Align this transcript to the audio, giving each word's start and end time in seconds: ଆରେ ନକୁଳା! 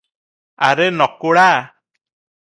ଆରେ 0.69 0.87
ନକୁଳା! 0.97 1.47